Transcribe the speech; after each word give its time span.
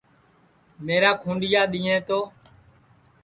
میرا 0.85 1.11
کھُونڈِؔیا 1.21 1.61
دؔیئیں 1.71 2.01
تو 2.07 2.19